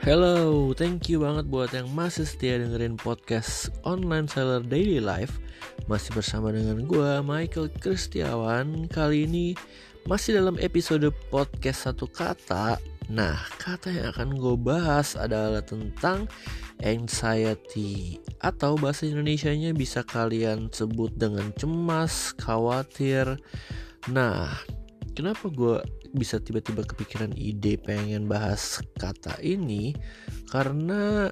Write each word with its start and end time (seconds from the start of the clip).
Hello, 0.00 0.72
thank 0.72 1.12
you 1.12 1.20
banget 1.20 1.52
buat 1.52 1.76
yang 1.76 1.84
masih 1.92 2.24
setia 2.24 2.56
dengerin 2.56 2.96
podcast 2.96 3.68
Online 3.84 4.24
Seller 4.24 4.64
Daily 4.64 4.96
Life. 4.96 5.44
Masih 5.92 6.16
bersama 6.16 6.48
dengan 6.56 6.88
gue, 6.88 7.20
Michael 7.20 7.68
Kristiawan. 7.68 8.88
Kali 8.88 9.28
ini 9.28 9.52
masih 10.08 10.40
dalam 10.40 10.56
episode 10.56 11.04
podcast 11.28 11.84
satu 11.84 12.08
kata. 12.08 12.80
Nah, 13.12 13.44
kata 13.60 13.92
yang 13.92 14.08
akan 14.16 14.40
gue 14.40 14.56
bahas 14.56 15.20
adalah 15.20 15.60
tentang 15.60 16.24
anxiety. 16.80 18.16
Atau 18.40 18.80
bahasa 18.80 19.04
Indonesia-nya 19.04 19.76
bisa 19.76 20.00
kalian 20.00 20.72
sebut 20.72 21.12
dengan 21.12 21.52
cemas, 21.60 22.32
khawatir. 22.40 23.36
Nah, 24.08 24.48
kenapa 25.12 25.52
gue 25.52 25.99
bisa 26.14 26.42
tiba-tiba 26.42 26.82
kepikiran 26.82 27.32
ide 27.38 27.78
pengen 27.80 28.26
bahas 28.26 28.82
kata 28.98 29.38
ini 29.42 29.94
karena 30.50 31.30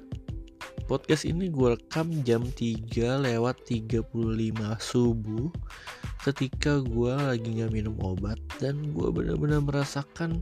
podcast 0.89 1.27
ini 1.29 1.53
gue 1.53 1.77
rekam 1.77 2.09
jam 2.25 2.41
3 2.41 3.25
lewat 3.29 3.61
35 3.69 4.09
subuh 4.81 5.53
ketika 6.25 6.81
gue 6.81 7.13
lagi 7.13 7.61
nggak 7.61 7.71
minum 7.71 7.95
obat 8.01 8.41
dan 8.57 8.91
gue 8.91 9.07
benar-benar 9.13 9.61
merasakan 9.61 10.41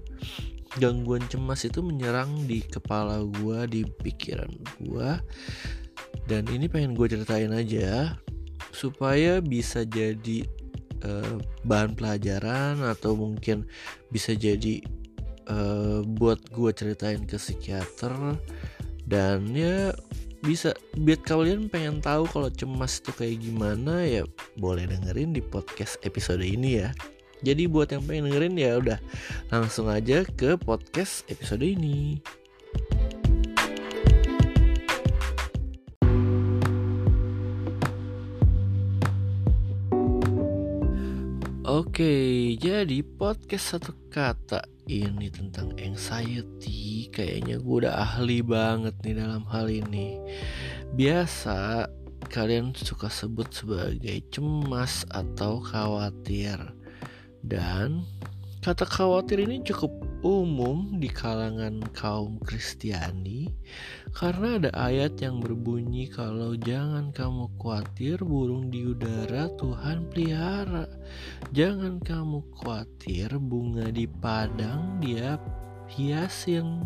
gangguan 0.79 1.21
cemas 1.27 1.67
itu 1.67 1.83
menyerang 1.83 2.47
di 2.47 2.63
kepala 2.63 3.21
gue 3.21 3.59
di 3.67 3.81
pikiran 3.83 4.49
gue 4.81 5.09
dan 6.25 6.43
ini 6.47 6.71
pengen 6.71 6.95
gue 6.95 7.07
ceritain 7.11 7.51
aja 7.51 8.17
supaya 8.71 9.41
bisa 9.43 9.83
jadi 9.83 10.47
uh, 11.03 11.37
bahan 11.67 11.93
pelajaran 11.97 12.81
atau 12.81 13.13
mungkin 13.13 13.67
bisa 14.09 14.33
jadi 14.33 14.81
uh, 15.51 16.01
buat 16.05 16.39
gue 16.53 16.71
ceritain 16.73 17.25
ke 17.25 17.37
psikiater 17.37 18.37
dan 19.05 19.51
ya 19.51 19.91
bisa 20.45 20.71
biar 20.93 21.17
kalian 21.25 21.65
pengen 21.67 21.97
tahu 21.97 22.29
kalau 22.29 22.47
cemas 22.53 23.01
itu 23.01 23.11
kayak 23.11 23.41
gimana 23.41 24.05
ya 24.05 24.23
boleh 24.61 24.85
dengerin 24.85 25.33
di 25.33 25.41
podcast 25.41 25.97
episode 26.05 26.45
ini 26.45 26.85
ya 26.85 26.93
jadi 27.45 27.69
buat 27.69 27.93
yang 27.93 28.01
pengen 28.05 28.29
dengerin 28.29 28.55
ya 28.57 28.71
udah 28.81 28.99
langsung 29.53 29.89
aja 29.93 30.25
ke 30.25 30.57
podcast 30.57 31.21
episode 31.29 31.61
ini. 31.61 32.17
Oke, 41.77 42.57
jadi 42.57 43.05
podcast 43.05 43.77
satu 43.77 43.93
kata 44.09 44.65
ini 44.89 45.29
tentang 45.29 45.77
anxiety. 45.77 47.05
Kayaknya 47.13 47.61
gue 47.61 47.75
udah 47.85 48.01
ahli 48.01 48.41
banget 48.41 48.97
nih 49.05 49.21
dalam 49.21 49.45
hal 49.45 49.69
ini. 49.69 50.17
Biasa 50.97 51.85
kalian 52.33 52.73
suka 52.73 53.13
sebut 53.13 53.53
sebagai 53.53 54.25
cemas 54.33 55.05
atau 55.13 55.61
khawatir. 55.61 56.57
Dan 57.45 58.09
kata 58.57 58.89
khawatir 58.89 59.45
ini 59.45 59.61
cukup 59.61 59.93
umum 60.25 60.97
di 60.97 61.05
kalangan 61.05 61.77
kaum 61.93 62.41
Kristiani 62.41 63.53
karena 64.17 64.57
ada 64.57 64.71
ayat 64.73 65.21
yang 65.21 65.37
berbunyi 65.37 66.09
kalau 66.09 66.57
jangan 66.57 67.13
kamu 67.13 67.53
khawatir 67.61 68.17
burung 68.25 68.73
di 68.73 68.81
udara 68.81 69.45
Tuhan 69.61 70.09
pelihara. 70.09 70.89
Jangan 71.53 72.01
kamu 72.01 72.41
khawatir 72.57 73.29
bunga 73.37 73.93
di 73.93 74.09
padang 74.09 74.97
dia 74.97 75.37
hiasin. 75.93 76.81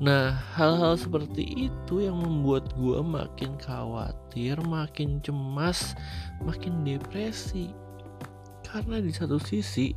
Nah 0.00 0.32
hal-hal 0.56 0.96
seperti 0.96 1.68
itu 1.68 2.08
yang 2.08 2.24
membuat 2.24 2.72
gue 2.72 3.04
makin 3.04 3.60
khawatir 3.60 4.56
makin 4.64 5.20
cemas 5.20 5.92
makin 6.40 6.88
depresi. 6.88 7.76
Karena 8.64 8.98
di 8.98 9.12
satu 9.12 9.36
sisi 9.36 9.92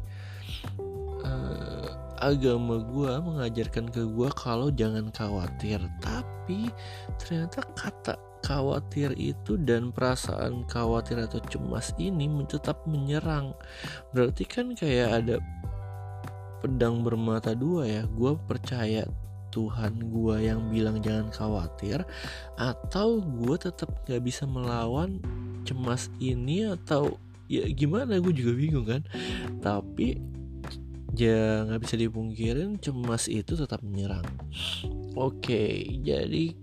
uh, 1.26 1.88
agama 2.20 2.84
gue 2.84 3.12
mengajarkan 3.24 3.88
ke 3.90 4.04
gue 4.04 4.30
kalau 4.36 4.68
jangan 4.70 5.08
khawatir. 5.16 5.80
Tapi 6.04 6.68
ternyata 7.20 7.64
kata 7.76 8.16
khawatir 8.44 9.16
itu 9.20 9.60
dan 9.60 9.92
perasaan 9.92 10.64
khawatir 10.68 11.20
atau 11.20 11.40
cemas 11.48 11.96
ini 12.00 12.28
tetap 12.48 12.84
menyerang. 12.88 13.56
Berarti 14.12 14.44
kan 14.48 14.76
kayak 14.76 15.24
ada 15.24 15.36
pedang 16.60 17.02
bermata 17.04 17.56
dua 17.56 17.88
ya. 17.88 18.04
Gue 18.08 18.36
percaya 18.36 19.08
Tuhan 19.50 20.14
gue 20.14 20.36
yang 20.46 20.70
bilang 20.70 21.02
jangan 21.02 21.34
khawatir 21.34 22.06
atau 22.54 23.18
gue 23.18 23.56
tetap 23.58 23.90
gak 24.06 24.22
bisa 24.22 24.46
melawan 24.46 25.18
cemas 25.66 26.14
ini 26.22 26.70
atau 26.70 27.18
ya 27.50 27.66
gimana? 27.74 28.22
Gue 28.22 28.36
juga 28.36 28.54
bingung 28.54 28.86
kan. 28.86 29.02
Tapi 29.64 30.39
ya 31.18 31.66
nggak 31.66 31.82
bisa 31.82 31.96
dipungkirin 31.98 32.78
cemas 32.78 33.26
itu 33.26 33.58
tetap 33.58 33.82
menyerang. 33.82 34.26
Oke 35.18 35.86
jadi 36.06 36.54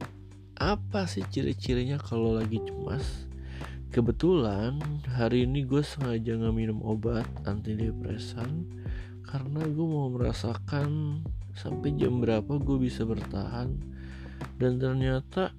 apa 0.56 1.04
sih 1.04 1.26
ciri-cirinya 1.28 1.98
kalau 1.98 2.38
lagi 2.38 2.62
cemas? 2.62 3.26
Kebetulan 3.90 4.76
hari 5.08 5.48
ini 5.48 5.64
gue 5.64 5.80
sengaja 5.80 6.36
nggak 6.36 6.56
minum 6.56 6.84
obat 6.84 7.24
antidepresan 7.48 8.68
karena 9.24 9.62
gue 9.66 9.86
mau 9.86 10.12
merasakan 10.12 11.22
sampai 11.56 11.96
jam 11.96 12.20
berapa 12.20 12.60
gue 12.60 12.76
bisa 12.76 13.08
bertahan. 13.08 13.72
Dan 14.60 14.76
ternyata 14.76 15.52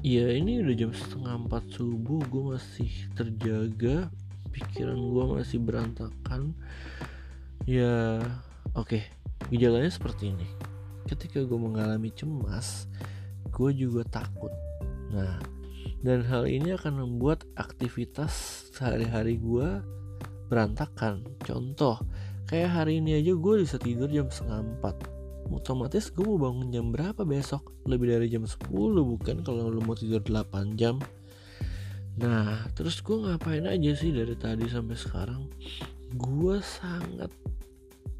ya 0.00 0.28
ini 0.32 0.60
udah 0.64 0.76
jam 0.76 0.92
setengah 0.92 1.46
empat 1.46 1.64
subuh 1.72 2.20
gue 2.28 2.42
masih 2.56 2.90
terjaga 3.12 4.08
pikiran 4.52 4.96
gue 4.96 5.24
masih 5.36 5.58
berantakan 5.60 6.56
ya 7.66 8.22
oke. 8.78 8.96
Okay. 8.96 9.02
gejalanya 9.52 9.90
seperti 9.90 10.32
ini. 10.32 10.48
Ketika 11.06 11.42
gue 11.42 11.58
mengalami 11.58 12.14
cemas 12.14 12.86
gue 13.50 13.70
juga 13.74 14.06
takut. 14.06 14.54
Nah 15.10 15.38
dan 16.06 16.22
hal 16.28 16.46
ini 16.46 16.76
akan 16.78 17.02
membuat 17.02 17.42
aktivitas 17.58 18.30
sehari-hari 18.70 19.42
gue 19.42 19.82
berantakan. 20.46 21.26
Contoh 21.42 21.98
kayak 22.46 22.70
hari 22.70 23.02
ini 23.02 23.18
aja 23.18 23.34
gue 23.34 23.54
bisa 23.66 23.76
tidur 23.82 24.06
jam 24.06 24.30
setengah 24.30 24.62
empat. 24.62 24.96
Otomatis 25.46 26.10
gue 26.10 26.26
mau 26.26 26.38
bangun 26.38 26.70
jam 26.74 26.90
berapa 26.90 27.22
besok? 27.22 27.70
Lebih 27.86 28.18
dari 28.18 28.26
jam 28.26 28.42
10 28.42 28.66
bukan? 28.74 29.46
Kalau 29.46 29.70
lu 29.70 29.78
mau 29.82 29.94
tidur 29.94 30.18
8 30.22 30.74
jam. 30.74 30.98
Nah 32.18 32.66
terus 32.74 32.98
gue 33.02 33.14
ngapain 33.14 33.62
aja 33.66 33.92
sih 33.94 34.10
dari 34.10 34.34
tadi 34.34 34.66
sampai 34.66 34.98
sekarang? 34.98 35.46
Gue 36.14 36.58
sangat 36.62 37.30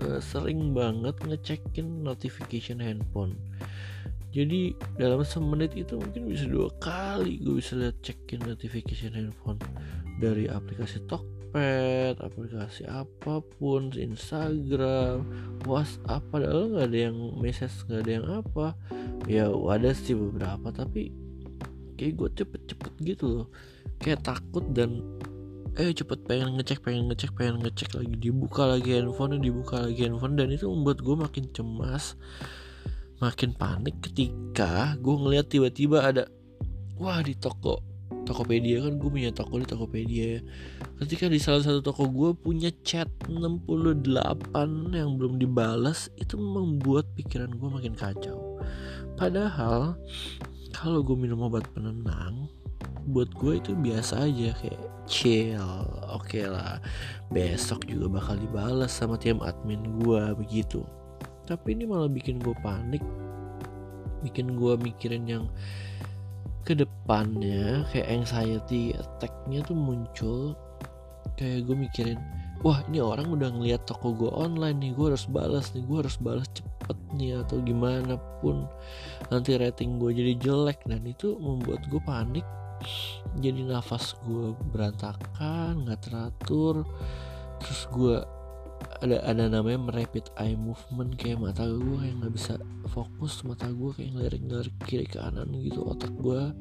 uh, 0.05 0.21
sering 0.21 0.77
banget 0.77 1.17
ngecekin 1.25 2.05
notification 2.05 2.83
handphone. 2.83 3.37
Jadi 4.37 4.77
dalam 5.01 5.25
semenit 5.25 5.73
itu 5.73 5.97
mungkin 5.97 6.29
bisa 6.29 6.45
dua 6.45 6.69
kali 6.77 7.41
gue 7.41 7.57
bisa 7.57 7.73
lihat 7.73 7.97
cekin 8.05 8.45
notification 8.45 9.17
handphone. 9.17 9.56
Dari 10.21 10.45
aplikasi 10.45 11.01
Tokped, 11.09 12.21
aplikasi 12.21 12.85
apa 12.85 13.41
pun, 13.41 13.93
Instagram, 13.97 15.25
WhatsApp, 15.65 16.25
padahal 16.29 16.73
nggak 16.73 16.89
ada 16.89 16.99
yang 17.09 17.17
message, 17.41 17.85
nggak 17.89 18.01
ada 18.05 18.12
yang 18.12 18.27
apa. 18.29 18.67
Ya 19.25 19.49
ada 19.49 19.91
sih 19.97 20.17
beberapa, 20.17 20.69
tapi 20.69 21.12
kayak 21.97 22.12
gue 22.21 22.29
cepet-cepet 22.45 22.93
gitu 23.09 23.25
loh, 23.25 23.49
kayak 24.05 24.21
takut 24.21 24.65
dan 24.77 25.01
eh 25.76 25.92
cepet 25.92 26.25
pengen 26.25 26.56
ngecek 26.56 26.81
pengen 26.81 27.12
ngecek 27.12 27.37
pengen 27.37 27.60
ngecek 27.60 27.92
lagi. 27.92 28.14
Dibuka 28.16 28.64
lagi 28.64 28.97
handphone 28.97 29.37
dibuka 29.37 29.84
lagi 29.84 30.09
handphone 30.09 30.34
dan 30.41 30.48
itu 30.48 30.64
membuat 30.64 31.05
gue 31.05 31.17
makin 31.17 31.44
cemas 31.52 32.17
makin 33.17 33.56
panik 33.56 33.96
ketika 34.05 34.93
gue 35.00 35.14
ngeliat 35.17 35.49
tiba-tiba 35.49 36.05
ada 36.05 36.28
wah 37.00 37.20
di 37.25 37.32
toko 37.32 37.81
Tokopedia 38.26 38.82
kan 38.82 38.99
gue 38.99 39.06
punya 39.06 39.31
toko 39.31 39.62
di 39.62 39.67
Tokopedia 39.70 40.25
ya. 40.37 40.40
Ketika 40.99 41.31
di 41.31 41.38
salah 41.38 41.62
satu 41.62 41.79
toko 41.79 42.11
gue 42.11 42.34
punya 42.34 42.75
chat 42.82 43.06
68 43.31 44.02
yang 44.90 45.14
belum 45.14 45.38
dibalas 45.38 46.11
itu 46.19 46.34
membuat 46.34 47.06
pikiran 47.14 47.55
gue 47.55 47.69
makin 47.70 47.94
kacau. 47.94 48.58
Padahal 49.14 49.94
kalau 50.75 51.06
gue 51.06 51.14
minum 51.14 51.46
obat 51.46 51.70
penenang 51.70 52.50
buat 53.06 53.31
gue 53.38 53.62
itu 53.62 53.73
biasa 53.78 54.26
aja 54.26 54.50
kayak 54.58 54.82
chill 55.06 55.62
oke 56.11 56.26
okay 56.26 56.44
lah. 56.50 56.82
Besok 57.31 57.87
juga 57.87 58.19
bakal 58.19 58.37
dibalas 58.43 58.90
sama 58.90 59.14
tim 59.14 59.38
admin 59.43 60.02
gue 60.02 60.23
begitu. 60.34 60.82
Tapi 61.46 61.78
ini 61.78 61.87
malah 61.87 62.11
bikin 62.11 62.43
gue 62.43 62.55
panik. 62.61 63.02
Bikin 64.26 64.58
gue 64.58 64.75
mikirin 64.82 65.25
yang 65.31 65.44
ke 66.67 66.75
depannya 66.75 67.87
kayak 67.94 68.11
anxiety 68.11 68.90
attacknya 68.99 69.62
tuh 69.62 69.79
muncul. 69.79 70.58
Kayak 71.38 71.70
gue 71.70 71.76
mikirin 71.79 72.19
wah 72.67 72.82
ini 72.90 72.99
orang 72.99 73.31
udah 73.31 73.52
ngeliat 73.55 73.87
toko 73.87 74.17
gue 74.17 74.32
online 74.32 74.81
nih 74.82 74.93
gue 74.96 75.12
harus 75.12 75.29
balas 75.29 75.70
nih 75.76 75.84
gue 75.84 75.99
harus 76.02 76.17
balas 76.19 76.49
cepet 76.50 76.99
nih 77.14 77.38
atau 77.38 77.62
gimana 77.62 78.19
pun. 78.43 78.67
Nanti 79.31 79.55
rating 79.55 80.02
gue 80.02 80.11
jadi 80.11 80.34
jelek. 80.43 80.82
Dan 80.90 81.06
itu 81.06 81.38
membuat 81.38 81.87
gue 81.87 82.02
panik 82.02 82.46
jadi 83.37 83.61
nafas 83.69 84.17
gue 84.25 84.56
berantakan 84.73 85.84
nggak 85.84 86.00
teratur. 86.08 86.84
Terus 87.61 87.82
gue 87.93 88.17
ada 89.00 89.20
ada 89.28 89.44
namanya 89.49 89.93
rapid 89.93 90.32
eye 90.40 90.56
movement 90.56 91.17
kayak 91.20 91.40
mata 91.40 91.69
gue 91.69 91.96
kayak 92.00 92.17
nggak 92.20 92.34
bisa 92.37 92.55
fokus 92.88 93.44
mata 93.44 93.69
gue 93.69 93.90
kayak 93.93 94.11
ngelirik-ngelirik 94.17 94.76
kiri 94.88 95.06
kanan 95.08 95.52
gitu. 95.61 95.84
Otak 95.84 96.12
gue 96.17 96.52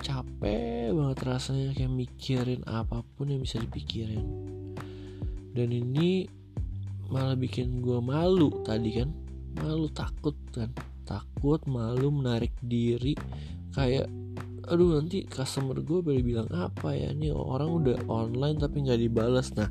capek 0.00 0.92
banget 0.92 1.18
rasanya 1.24 1.72
kayak 1.76 1.92
mikirin 1.92 2.60
apa 2.68 3.00
pun 3.16 3.32
yang 3.32 3.40
bisa 3.40 3.56
dipikirin. 3.60 4.24
Dan 5.52 5.68
ini 5.68 6.24
malah 7.12 7.36
bikin 7.36 7.84
gue 7.84 8.00
malu 8.00 8.64
tadi 8.64 9.00
kan. 9.00 9.12
Malu 9.60 9.88
takut 9.92 10.36
kan. 10.52 10.72
Takut 11.04 11.60
malu 11.68 12.08
menarik 12.08 12.56
diri. 12.64 13.12
Kayak 13.72 14.08
aduh 14.70 15.00
nanti 15.00 15.26
customer 15.26 15.82
gue 15.82 16.02
boleh 16.02 16.22
bilang 16.22 16.48
apa 16.54 16.94
ya 16.94 17.10
ini 17.10 17.34
orang 17.34 17.70
udah 17.82 17.96
online 18.06 18.62
tapi 18.62 18.86
nggak 18.86 19.00
dibalas 19.00 19.50
nah 19.58 19.70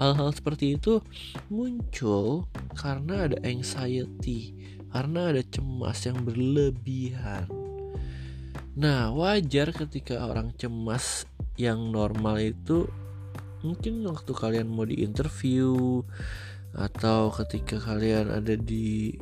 hal-hal 0.00 0.32
seperti 0.32 0.80
itu 0.80 1.04
muncul 1.52 2.48
karena 2.76 3.28
ada 3.28 3.36
anxiety 3.44 4.56
karena 4.90 5.30
ada 5.30 5.42
cemas 5.46 5.98
yang 6.02 6.18
berlebihan. 6.26 7.46
Nah 8.74 9.14
wajar 9.14 9.70
ketika 9.70 10.18
orang 10.26 10.54
cemas 10.58 11.26
yang 11.54 11.94
normal 11.94 12.38
itu 12.42 12.90
mungkin 13.62 14.02
waktu 14.06 14.32
kalian 14.34 14.68
mau 14.70 14.86
di 14.86 15.02
interview 15.04 16.00
atau 16.74 17.34
ketika 17.34 17.82
kalian 17.82 18.30
ada 18.30 18.54
di 18.54 19.14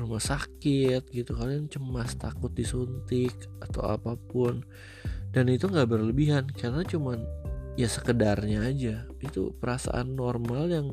rumah 0.00 0.22
sakit 0.22 1.12
gitu 1.12 1.36
kalian 1.36 1.68
cemas 1.68 2.16
takut 2.16 2.50
disuntik 2.50 3.36
atau 3.60 3.84
apa 3.84 4.16
pun. 4.16 4.64
Dan 5.30 5.46
itu 5.52 5.70
nggak 5.70 5.86
berlebihan 5.86 6.50
karena 6.50 6.82
cuman 6.82 7.22
ya 7.78 7.86
sekedarnya 7.86 8.66
aja. 8.66 9.06
Itu 9.22 9.54
perasaan 9.56 10.16
normal 10.16 10.72
yang 10.72 10.86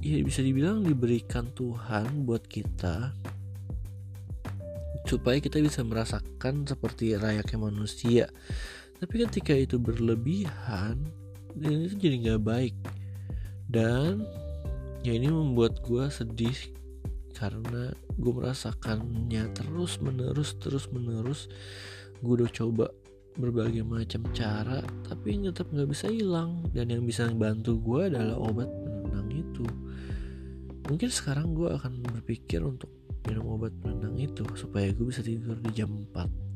ya 0.00 0.16
bisa 0.24 0.40
dibilang 0.40 0.82
diberikan 0.82 1.52
Tuhan 1.52 2.24
buat 2.24 2.48
kita 2.48 3.12
supaya 5.08 5.42
kita 5.42 5.58
bisa 5.58 5.82
merasakan 5.82 6.64
seperti 6.64 7.16
layaknya 7.16 7.58
manusia. 7.58 8.26
Tapi 9.00 9.24
ketika 9.24 9.56
itu 9.56 9.80
berlebihan 9.80 11.00
dan 11.56 11.72
itu 11.88 11.94
jadi 11.96 12.16
nggak 12.28 12.42
baik. 12.44 12.76
Dan 13.70 14.26
ya 15.00 15.16
ini 15.16 15.30
membuat 15.30 15.80
gue 15.80 16.06
sedih 16.12 16.54
karena 17.32 17.94
gue 18.18 18.32
merasakannya 18.32 19.54
terus 19.56 19.98
menerus 20.02 20.58
terus 20.58 20.90
menerus 20.92 21.48
gue 22.20 22.32
udah 22.36 22.50
coba 22.52 22.86
berbagai 23.38 23.86
macam 23.86 24.26
cara 24.34 24.82
tapi 25.06 25.38
tetap 25.40 25.70
nggak 25.70 25.88
bisa 25.88 26.10
hilang. 26.10 26.66
Dan 26.74 26.92
yang 26.92 27.02
bisa 27.06 27.30
bantu 27.32 27.78
gue 27.80 28.10
adalah 28.12 28.36
obat 28.36 28.68
penenang 28.68 29.30
itu. 29.32 29.64
Mungkin 30.90 31.08
sekarang 31.08 31.54
gue 31.54 31.70
akan 31.70 32.02
berpikir 32.02 32.60
untuk 32.60 32.90
minum 33.24 33.56
obat 33.56 33.72
penenang 33.80 34.18
itu 34.18 34.42
supaya 34.58 34.90
gue 34.90 35.06
bisa 35.06 35.22
tidur 35.22 35.54
di 35.60 35.70
jam 35.76 35.92
4 36.12 36.50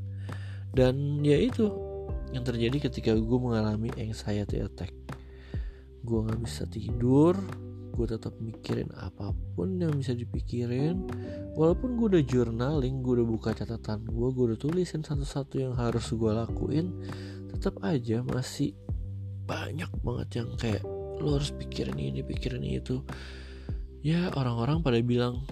dan 0.74 1.22
ya 1.22 1.38
itu 1.38 1.70
yang 2.34 2.42
terjadi 2.42 2.90
ketika 2.90 3.14
gue 3.14 3.38
mengalami 3.38 3.94
anxiety 3.94 4.58
attack. 4.58 4.90
Gue 6.02 6.26
nggak 6.26 6.40
bisa 6.42 6.66
tidur 6.66 7.38
gue 7.94 8.06
tetap 8.10 8.34
mikirin 8.42 8.90
apa 8.98 9.30
pun 9.54 9.78
yang 9.78 9.94
bisa 9.94 10.12
dipikirin. 10.12 11.06
Walaupun 11.54 11.94
gue 11.94 12.18
udah 12.18 12.24
journaling 12.26 13.00
gue 13.00 13.22
udah 13.22 13.28
buka 13.30 13.50
catatan 13.54 14.02
gue 14.04 14.28
gue 14.34 14.44
udah 14.52 14.58
tulisin 14.58 15.06
satu-satu 15.06 15.62
yang 15.62 15.74
harus 15.78 16.10
gue 16.10 16.32
lakuin 16.34 16.90
tetap 17.54 17.78
aja 17.86 18.20
masih 18.26 18.74
banyak 19.46 19.88
banget 20.02 20.28
yang 20.42 20.50
kayak 20.58 20.82
lo 21.22 21.38
harus 21.38 21.54
pikirin 21.54 21.96
ini 21.96 22.20
pikirin 22.26 22.66
itu. 22.66 23.00
Ya 24.04 24.28
orang-orang 24.34 24.82
pada 24.82 24.98
bilang 25.00 25.46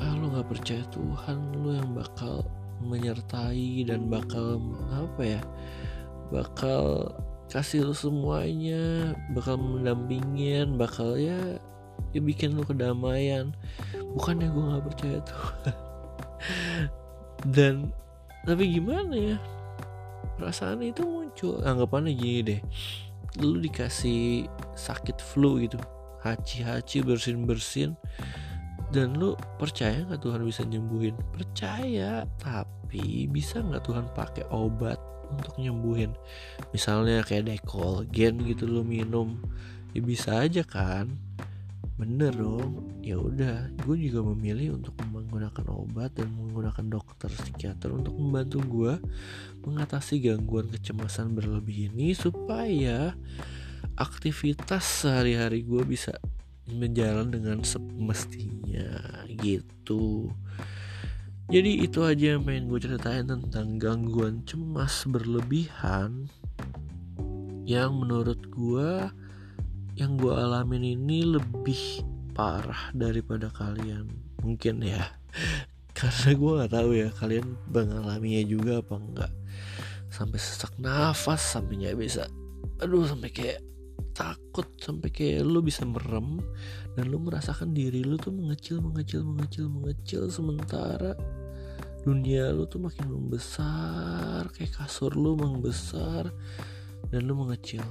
ah 0.00 0.16
lo 0.18 0.32
nggak 0.32 0.48
percaya 0.50 0.82
Tuhan 0.90 1.62
lo 1.62 1.70
yang 1.70 1.94
bakal 1.94 2.42
menyertai 2.82 3.86
dan 3.86 4.10
bakal 4.10 4.58
apa 4.90 5.22
ya 5.22 5.42
bakal 6.34 7.12
kasih 7.52 7.86
lu 7.86 7.94
semuanya 7.94 9.14
bakal 9.30 9.60
mendampingin 9.60 10.74
bakal 10.74 11.14
ya 11.14 11.60
ya 12.14 12.20
bikin 12.22 12.54
lu 12.54 12.62
kedamaian. 12.62 13.50
Bukannya 14.14 14.48
gue 14.50 14.64
nggak 14.70 14.84
percaya 14.86 15.18
tuh. 15.26 15.44
Dan 17.54 17.90
tapi 18.46 18.70
gimana 18.70 19.14
ya? 19.14 19.36
Perasaan 20.38 20.82
itu 20.82 21.02
muncul. 21.02 21.62
Anggapannya 21.62 22.14
gini 22.14 22.40
deh. 22.42 22.60
Lu 23.42 23.58
dikasih 23.58 24.46
sakit 24.78 25.18
flu 25.18 25.58
gitu. 25.62 25.78
Haci-haci 26.22 27.02
bersin-bersin. 27.02 27.98
Dan 28.94 29.18
lu 29.18 29.34
percaya 29.58 30.06
nggak 30.06 30.22
Tuhan 30.22 30.46
bisa 30.46 30.62
nyembuhin? 30.62 31.18
Percaya 31.34 32.22
tapi 32.38 33.26
bisa 33.26 33.58
nggak 33.58 33.82
Tuhan 33.90 34.06
pakai 34.14 34.46
obat 34.54 35.13
untuk 35.30 35.54
nyembuhin. 35.56 36.12
Misalnya 36.74 37.24
kayak 37.24 37.48
dekolgen 37.48 38.44
gitu 38.44 38.68
lo 38.68 38.82
minum 38.82 39.40
ya 39.94 40.00
bisa 40.02 40.44
aja 40.44 40.66
kan? 40.66 41.14
Bener 41.94 42.34
dong 42.34 42.98
ya 43.00 43.20
udah. 43.20 43.70
Gue 43.86 43.96
juga 44.00 44.26
memilih 44.34 44.80
untuk 44.80 44.98
menggunakan 45.06 45.66
obat 45.70 46.18
dan 46.18 46.32
menggunakan 46.34 46.86
dokter 46.90 47.30
psikiater 47.30 47.94
untuk 47.94 48.16
membantu 48.18 48.58
gue 48.66 48.92
mengatasi 49.62 50.18
gangguan 50.24 50.66
kecemasan 50.70 51.32
berlebih 51.32 51.94
ini 51.94 52.12
supaya 52.12 53.14
aktivitas 53.94 55.06
sehari-hari 55.06 55.62
gue 55.62 55.82
bisa 55.86 56.18
menjalan 56.66 57.28
dengan 57.28 57.60
semestinya 57.60 59.22
gitu 59.28 60.32
jadi 61.50 61.70
itu 61.84 62.00
aja 62.00 62.36
yang 62.36 62.42
pengen 62.44 62.72
gue 62.72 62.80
ceritain 62.80 63.26
tentang 63.28 63.76
gangguan 63.76 64.44
cemas 64.48 65.04
berlebihan 65.04 66.28
yang 67.64 67.96
menurut 67.96 68.40
gue 68.48 69.08
yang 69.94 70.18
gue 70.18 70.32
alamin 70.32 70.96
ini 70.96 71.24
lebih 71.24 72.02
parah 72.34 72.90
daripada 72.96 73.46
kalian. 73.52 74.10
Mungkin 74.42 74.82
ya. 74.82 75.06
Karena 75.96 76.30
gue 76.34 76.52
nggak 76.58 76.72
tahu 76.74 76.90
ya 76.98 77.08
kalian 77.14 77.54
mengalaminya 77.70 78.42
juga 78.42 78.82
apa 78.82 78.94
enggak 78.98 79.32
sampai 80.14 80.38
sesak 80.38 80.70
nafas 80.78 81.42
sampai 81.42 81.74
nggak 81.82 81.98
bisa 81.98 82.30
aduh 82.78 83.02
sampai 83.02 83.34
kayak 83.34 83.58
takut 84.14 84.70
sampai 84.78 85.10
kayak 85.10 85.42
lu 85.42 85.60
bisa 85.60 85.82
merem 85.82 86.38
dan 86.94 87.10
lu 87.10 87.18
merasakan 87.18 87.74
diri 87.74 88.06
lu 88.06 88.14
tuh 88.14 88.30
mengecil 88.30 88.78
mengecil 88.78 89.26
mengecil 89.26 89.66
mengecil 89.66 90.22
sementara 90.30 91.18
dunia 92.06 92.54
lu 92.54 92.64
tuh 92.70 92.78
makin 92.78 93.10
membesar 93.10 94.46
kayak 94.54 94.72
kasur 94.78 95.12
lu 95.18 95.34
membesar 95.34 96.30
dan 97.10 97.20
lu 97.26 97.34
mengecil 97.34 97.82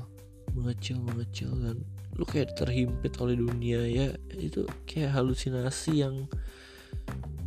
mengecil 0.56 0.98
mengecil 1.04 1.52
dan 1.60 1.78
lu 2.14 2.24
kayak 2.30 2.54
terhimpit 2.54 3.18
oleh 3.18 3.38
dunia 3.38 3.82
ya. 3.90 4.08
Itu 4.38 4.70
kayak 4.86 5.18
halusinasi 5.18 6.06
yang 6.06 6.30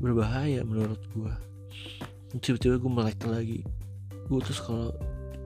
berbahaya 0.02 0.66
menurut 0.66 1.00
gua. 1.14 1.38
Tiba-tiba 2.37 2.76
gue 2.83 2.92
melek 2.92 3.21
lagi. 3.25 3.61
Gue 4.26 4.40
terus 4.42 4.59
kalau 4.59 4.90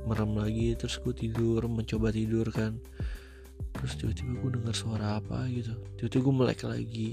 merem 0.08 0.32
lagi 0.32 0.72
terus 0.80 0.96
gue 0.96 1.12
tidur 1.12 1.60
mencoba 1.68 2.08
tidur 2.08 2.49
kan 2.49 2.80
terus 3.76 3.97
tiba-tiba 3.97 4.33
gue 4.40 4.50
dengar 4.61 4.75
suara 4.75 5.19
apa 5.23 5.47
gitu. 5.50 5.75
Tiba-tiba 5.97 6.23
gue 6.25 6.35
melek 6.35 6.61
lagi. 6.67 7.11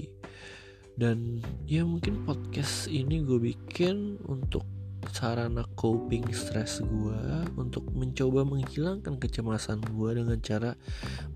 Dan 0.98 1.38
ya 1.70 1.86
mungkin 1.86 2.26
podcast 2.26 2.90
ini 2.90 3.22
gue 3.22 3.38
bikin 3.38 4.18
untuk 4.26 4.66
sarana 5.14 5.64
coping 5.78 6.26
stress 6.34 6.82
gue 6.82 7.22
untuk 7.56 7.86
mencoba 7.94 8.44
menghilangkan 8.44 9.16
kecemasan 9.16 9.80
gue 9.94 10.10
dengan 10.18 10.38
cara 10.42 10.74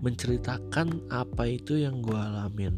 menceritakan 0.03 1.07
apa 1.09 1.43
itu 1.47 1.79
yang 1.79 2.03
gue 2.03 2.15
alamin. 2.15 2.75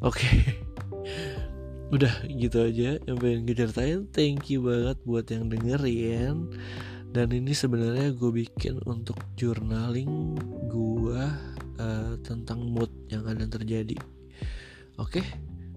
Oke. 0.00 0.24
Okay. 0.24 0.36
udah 1.92 2.24
gitu 2.24 2.56
aja 2.64 2.96
yang 3.04 3.16
pengen 3.20 3.44
gue 3.44 3.52
ceritain. 3.52 4.08
Thank 4.16 4.48
you 4.48 4.64
banget 4.64 4.96
buat 5.04 5.28
yang 5.28 5.52
dengerin 5.52 6.48
dan 7.12 7.28
ini 7.28 7.52
sebenarnya 7.52 8.16
gue 8.16 8.32
bikin 8.32 8.80
untuk 8.88 9.20
journaling 9.36 10.32
gue 10.72 11.24
uh, 11.76 12.12
tentang 12.24 12.64
mood 12.64 12.88
yang 13.12 13.28
ada 13.28 13.44
terjadi. 13.44 14.00
Oke, 14.96 15.20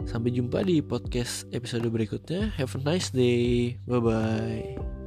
sampai 0.07 0.31
jumpa 0.31 0.63
di 0.63 0.79
podcast 0.79 1.47
episode 1.51 1.91
berikutnya. 1.91 2.55
Have 2.55 2.79
a 2.79 2.81
nice 2.81 3.11
day. 3.11 3.75
Bye 3.83 3.99
bye. 3.99 5.04